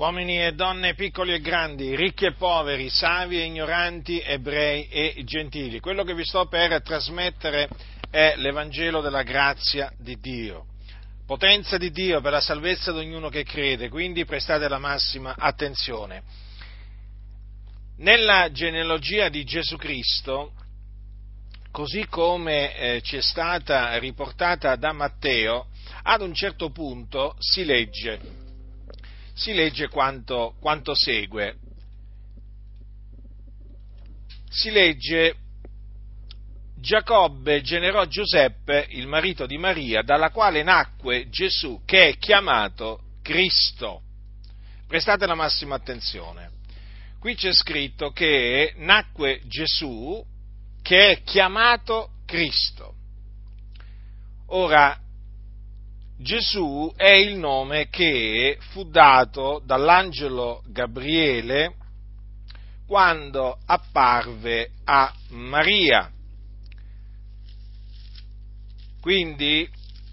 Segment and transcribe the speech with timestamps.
[0.00, 5.78] uomini e donne, piccoli e grandi, ricchi e poveri, savi e ignoranti, ebrei e gentili.
[5.78, 7.68] Quello che vi sto per trasmettere
[8.10, 10.64] è l'Evangelo della grazia di Dio,
[11.26, 16.22] potenza di Dio per la salvezza di ognuno che crede, quindi prestate la massima attenzione.
[17.98, 20.52] Nella genealogia di Gesù Cristo,
[21.70, 25.66] così come eh, ci è stata riportata da Matteo,
[26.04, 28.39] ad un certo punto si legge
[29.40, 31.56] si legge quanto, quanto segue.
[34.50, 35.34] Si legge
[36.76, 44.02] Giacobbe generò Giuseppe, il marito di Maria, dalla quale nacque Gesù, che è chiamato Cristo.
[44.86, 46.50] Prestate la massima attenzione.
[47.18, 50.22] Qui c'è scritto che nacque Gesù,
[50.82, 52.94] che è chiamato Cristo.
[54.48, 54.98] Ora,
[56.20, 61.76] Gesù è il nome che fu dato dall'angelo Gabriele
[62.86, 66.10] quando apparve a Maria.
[69.00, 69.66] Quindi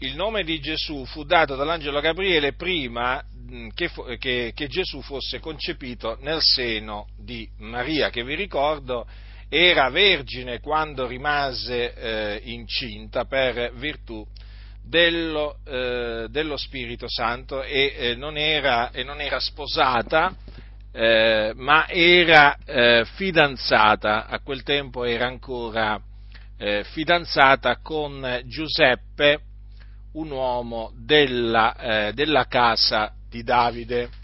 [0.00, 3.24] il nome di Gesù fu dato dall'angelo Gabriele prima
[3.72, 9.06] che, che, che, Gesù fosse concepito nel seno di Maria, che vi ricordo
[9.48, 14.26] era vergine quando rimase eh, incinta per virtù
[14.84, 20.34] dello, eh, dello Spirito Santo e, eh, non, era, e non, era, sposata,
[20.92, 26.00] eh, ma era eh, fidanzata, a quel tempo era ancora
[26.58, 29.40] eh, fidanzata con Giuseppe,
[30.12, 34.22] un uomo della, eh, della casa di Davide.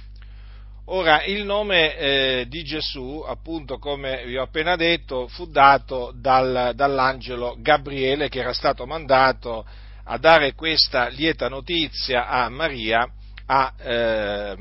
[0.93, 6.73] Ora, il nome eh, di Gesù, appunto come vi ho appena detto, fu dato dal,
[6.75, 9.65] dall'angelo Gabriele che era stato mandato
[10.13, 13.09] a dare questa lieta notizia a Maria
[13.47, 14.57] a, eh,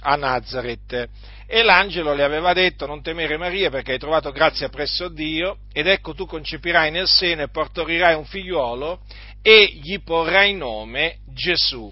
[0.00, 1.08] a Nazareth.
[1.46, 5.86] E l'angelo le aveva detto, non temere Maria perché hai trovato grazia presso Dio, ed
[5.86, 9.00] ecco tu concepirai nel seno e portorirai un figliuolo
[9.40, 11.90] e gli porrai nome Gesù.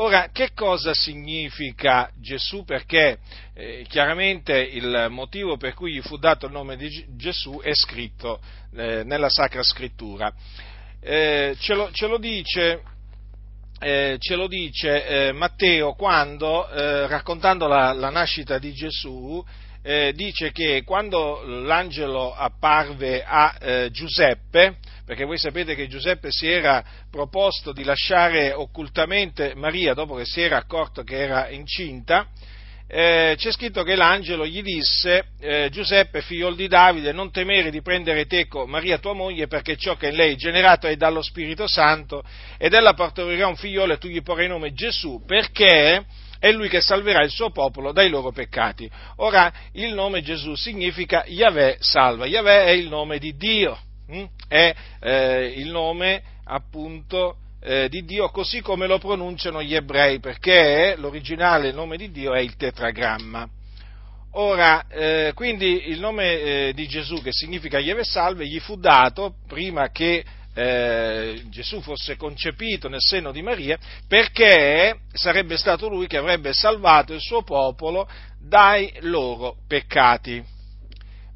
[0.00, 2.64] Ora, che cosa significa Gesù?
[2.64, 3.18] Perché
[3.54, 8.40] eh, chiaramente il motivo per cui gli fu dato il nome di Gesù è scritto
[8.74, 10.32] eh, nella Sacra Scrittura
[11.00, 12.82] eh, ce, lo, ce, lo, dice,
[13.80, 19.44] eh, ce lo dice eh, Matteo quando, eh, raccontando la, la, nascita di Gesù,
[19.82, 24.76] eh, dice che quando l'angelo apparve a Giuseppe,
[25.06, 30.42] perché voi sapete che Giuseppe si era proposto di lasciare occultamente Maria dopo che si
[30.42, 32.28] era accorto che era incinta,
[32.90, 37.82] eh, c'è scritto che l'angelo gli disse, eh, Giuseppe, figlio di Davide, non temere di
[37.82, 41.66] prendere teco Maria tua moglie, perché ciò che in lei è generato è dallo Spirito
[41.66, 42.24] Santo,
[42.56, 46.02] ed ella partorirà un figliolo e tu gli porrai nome Gesù, perché
[46.38, 48.90] è lui che salverà il suo popolo dai loro peccati.
[49.16, 54.24] Ora, il nome Gesù significa Yahweh salva, Yahweh è il nome di Dio, hm?
[54.48, 60.94] è eh, il nome appunto eh, di Dio così come lo pronunciano gli ebrei, perché
[60.96, 63.48] l'originale nome di Dio è il tetragramma.
[64.32, 69.36] Ora, eh, quindi il nome eh, di Gesù, che significa Ieve Salve, gli fu dato
[69.46, 70.22] prima che
[70.54, 77.14] eh, Gesù fosse concepito nel seno di Maria, perché sarebbe stato lui che avrebbe salvato
[77.14, 78.08] il suo popolo
[78.40, 80.44] dai loro peccati.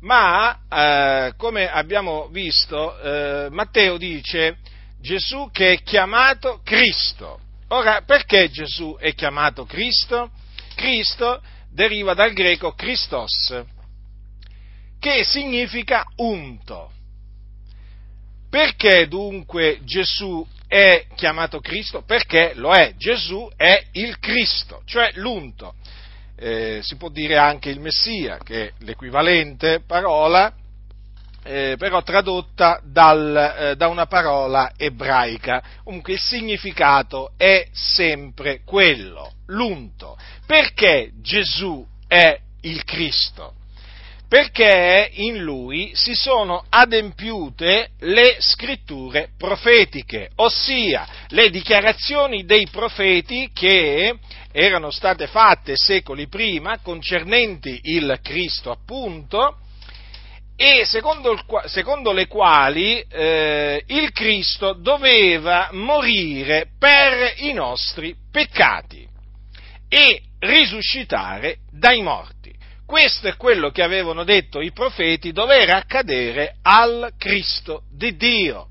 [0.01, 4.57] Ma, eh, come abbiamo visto, eh, Matteo dice
[5.03, 7.41] Gesù che è chiamato Cristo.
[7.69, 10.31] Ora, perché Gesù è chiamato Cristo?
[10.77, 13.65] Cristo deriva dal greco Christos,
[15.01, 16.91] che significa unto.
[18.49, 22.03] Perché dunque Gesù è chiamato Cristo?
[22.03, 25.75] Perché lo è, Gesù è il Cristo, cioè l'unto.
[26.37, 30.55] Eh, si può dire anche il Messia, che è l'equivalente parola
[31.45, 35.63] eh, però tradotta dal, eh, da una parola ebraica.
[35.83, 40.17] Comunque il significato è sempre quello, l'unto.
[40.47, 43.55] Perché Gesù è il Cristo?
[44.29, 54.17] Perché in lui si sono adempiute le scritture profetiche, ossia le dichiarazioni dei profeti che
[54.51, 59.59] erano state fatte secoli prima concernenti il Cristo appunto,
[60.57, 69.07] e secondo, il, secondo le quali eh, il Cristo doveva morire per i nostri peccati
[69.89, 72.53] e risuscitare dai morti.
[72.87, 78.69] Questo è quello che avevano detto i profeti dover accadere al Cristo di Dio.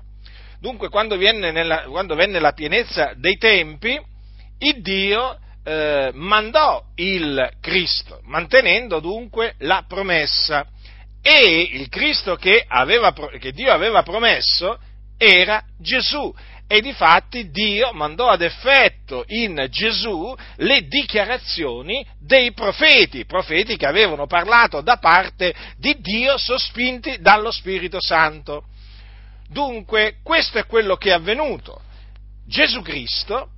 [0.60, 4.00] Dunque, quando, nella, quando venne la pienezza dei tempi,
[4.58, 10.66] il Dio eh, mandò il Cristo, mantenendo dunque la promessa.
[11.22, 14.78] E il Cristo che, aveva, che Dio aveva promesso
[15.16, 16.34] era Gesù.
[16.66, 24.26] E difatti Dio mandò ad effetto in Gesù le dichiarazioni dei profeti, profeti che avevano
[24.26, 28.64] parlato da parte di Dio sospinti dallo Spirito Santo.
[29.48, 31.82] Dunque, questo è quello che è avvenuto.
[32.46, 33.50] Gesù Cristo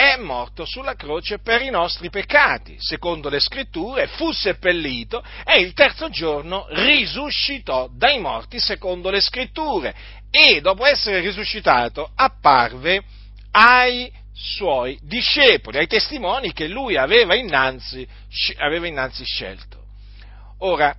[0.00, 5.74] è morto sulla croce per i nostri peccati, secondo le scritture, fu seppellito e il
[5.74, 9.94] terzo giorno risuscitò dai morti, secondo le scritture,
[10.30, 13.02] e dopo essere risuscitato apparve
[13.50, 18.08] ai suoi discepoli, ai testimoni che lui aveva innanzi,
[18.56, 19.84] aveva innanzi scelto.
[20.60, 20.96] Ora,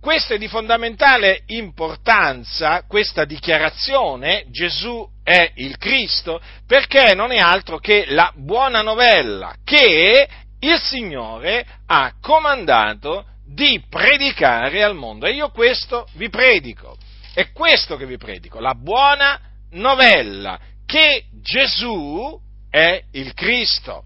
[0.00, 7.78] questo è di fondamentale importanza, questa dichiarazione, Gesù è il Cristo, perché non è altro
[7.78, 10.28] che la buona novella che
[10.60, 15.26] il Signore ha comandato di predicare al mondo.
[15.26, 16.96] E io questo vi predico.
[17.34, 19.40] È questo che vi predico, la buona
[19.72, 22.40] novella, che Gesù
[22.70, 24.04] è il Cristo.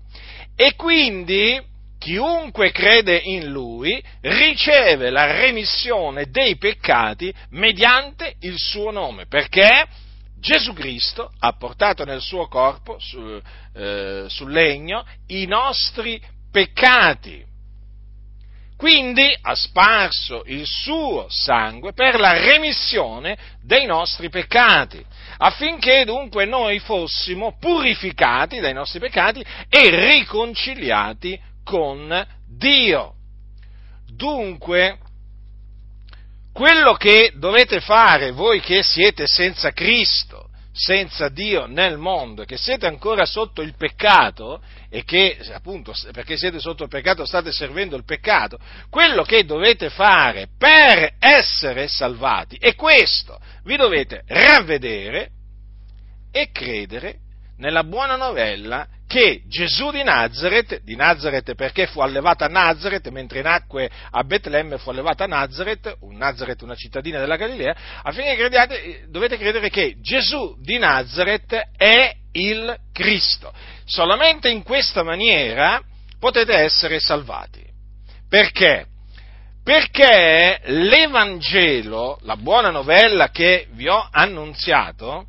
[0.57, 1.61] E quindi
[1.99, 9.87] chiunque crede in lui riceve la remissione dei peccati mediante il suo nome, perché
[10.41, 13.41] Gesù Cristo ha portato nel suo corpo, su,
[13.75, 16.21] eh, sul legno, i nostri
[16.51, 17.45] peccati.
[18.77, 25.05] Quindi ha sparso il suo sangue per la remissione dei nostri peccati,
[25.37, 33.17] affinché dunque noi fossimo purificati dai nostri peccati e riconciliati con Dio.
[34.07, 34.99] Dunque,
[36.61, 42.87] quello che dovete fare voi che siete senza Cristo, senza Dio nel mondo, che siete
[42.87, 44.61] ancora sotto il peccato
[44.91, 48.59] e che appunto perché siete sotto il peccato state servendo il peccato,
[48.91, 55.31] quello che dovete fare per essere salvati è questo, vi dovete ravvedere
[56.31, 57.21] e credere
[57.57, 63.43] nella buona novella che Gesù di Nazareth, di Nazareth perché fu allevato a Nazareth, mentre
[63.43, 67.75] nacque a Betlemme fu allevato a Nazareth, un Nazareth una cittadina della Galilea,
[68.05, 73.53] affinché crediate, dovete credere che Gesù di Nazareth è il Cristo.
[73.85, 75.83] Solamente in questa maniera
[76.21, 77.65] potete essere salvati.
[78.29, 78.87] Perché?
[79.65, 85.27] Perché l'Evangelo, la buona novella che vi ho annunziato,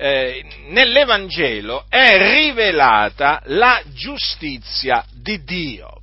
[0.00, 6.02] eh, nell'Evangelo è rivelata la giustizia di Dio.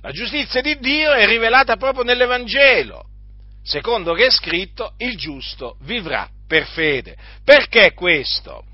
[0.00, 3.04] La giustizia di Dio è rivelata proprio nell'Evangelo,
[3.62, 7.16] secondo che è scritto il giusto vivrà per fede.
[7.44, 8.64] Perché questo?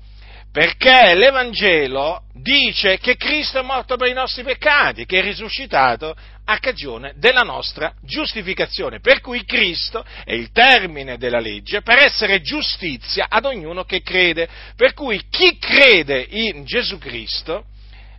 [0.57, 6.15] Perché l'Evangelo dice che Cristo è morto per i nostri peccati, che è risuscitato
[6.45, 12.41] a cagione della nostra giustificazione, per cui Cristo è il termine della legge per essere
[12.41, 17.65] giustizia ad ognuno che crede, per cui chi crede in Gesù Cristo,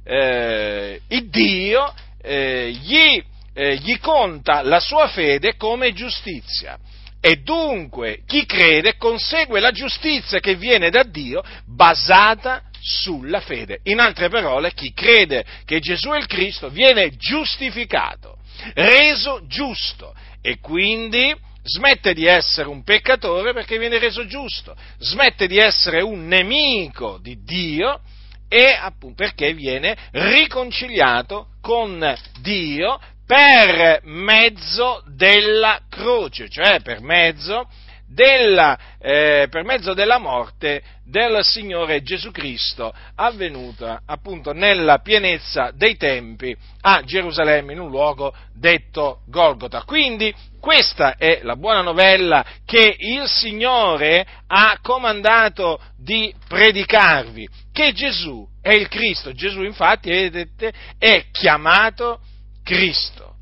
[0.04, 1.92] eh, il Dio
[2.22, 3.20] eh, gli,
[3.52, 6.78] eh, gli conta la sua fede come giustizia.
[7.20, 13.80] E dunque chi crede consegue la giustizia che viene da Dio basata sulla fede.
[13.84, 18.38] In altre parole, chi crede che Gesù è il Cristo viene giustificato,
[18.74, 25.58] reso giusto e quindi smette di essere un peccatore perché viene reso giusto, smette di
[25.58, 28.00] essere un nemico di Dio
[28.48, 37.68] e appunto perché viene riconciliato con Dio per mezzo della croce, cioè per mezzo
[38.06, 45.98] della, eh, per mezzo della morte del Signore Gesù Cristo, avvenuta appunto nella pienezza dei
[45.98, 49.82] tempi a Gerusalemme, in un luogo detto Golgota.
[49.82, 58.48] Quindi questa è la buona novella che il Signore ha comandato di predicarvi, che Gesù
[58.62, 59.34] è il Cristo.
[59.34, 62.20] Gesù infatti, vedete, è chiamato
[62.68, 63.36] Cristo.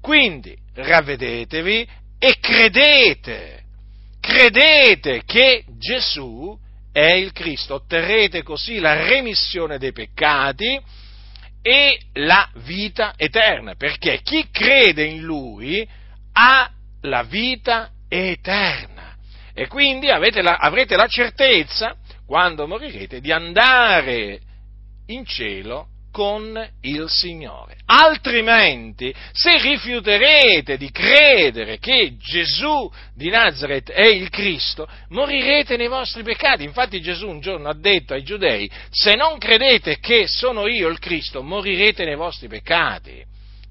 [0.00, 1.86] Quindi ravvedetevi
[2.18, 3.62] e credete,
[4.18, 6.58] credete che Gesù
[6.90, 10.80] è il Cristo, otterrete così la remissione dei peccati
[11.60, 15.86] e la vita eterna, perché chi crede in Lui
[16.32, 16.70] ha
[17.02, 19.14] la vita eterna.
[19.52, 24.40] E quindi la, avrete la certezza, quando morirete, di andare
[25.08, 27.76] in cielo con il Signore.
[27.86, 36.22] Altrimenti, se rifiuterete di credere che Gesù di Nazareth è il Cristo, morirete nei vostri
[36.22, 36.64] peccati.
[36.64, 40.98] Infatti Gesù un giorno ha detto ai giudei, se non credete che sono io il
[40.98, 43.24] Cristo, morirete nei vostri peccati.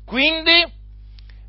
[0.06, 0.66] Quindi,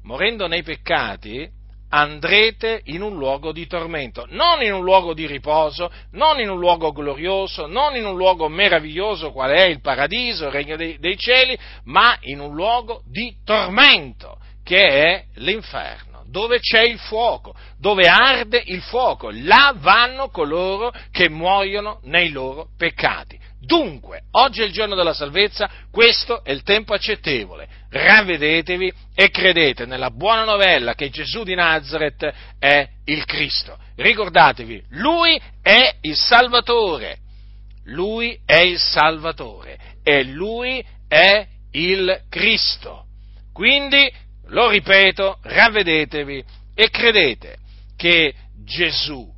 [0.03, 1.59] morendo nei peccati,
[1.91, 6.59] andrete in un luogo di tormento, non in un luogo di riposo, non in un
[6.59, 11.17] luogo glorioso, non in un luogo meraviglioso qual è il paradiso, il regno dei, dei
[11.17, 18.07] cieli, ma in un luogo di tormento, che è l'inferno, dove c'è il fuoco, dove
[18.07, 23.39] arde il fuoco, là vanno coloro che muoiono nei loro peccati.
[23.61, 27.69] Dunque, oggi è il giorno della salvezza, questo è il tempo accettevole.
[27.91, 33.77] Ravvedetevi e credete nella buona novella che Gesù di Nazareth è il Cristo.
[33.97, 37.19] Ricordatevi, Lui è il Salvatore.
[37.87, 43.07] Lui è il Salvatore e Lui è il Cristo.
[43.53, 44.11] Quindi,
[44.47, 46.45] lo ripeto, ravvedetevi
[46.75, 47.57] e credete
[47.97, 49.29] che Gesù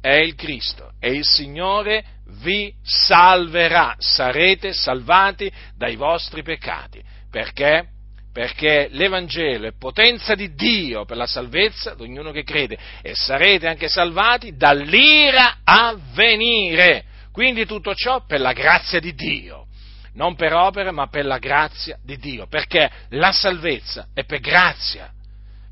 [0.00, 2.04] è il Cristo e il Signore
[2.42, 7.02] vi salverà, sarete salvati dai vostri peccati.
[7.30, 7.86] Perché?
[8.32, 13.66] Perché l'Evangelo è potenza di Dio per la salvezza di ognuno che crede e sarete
[13.66, 17.04] anche salvati dall'ira a venire.
[17.30, 19.66] Quindi tutto ciò per la grazia di Dio,
[20.14, 25.12] non per opere ma per la grazia di Dio, perché la salvezza è per grazia,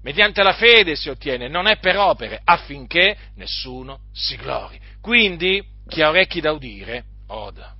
[0.02, 4.78] mediante la fede si ottiene, non è per opere, affinché nessuno si glori.
[5.00, 7.74] Quindi chi ha orecchi da udire, oda.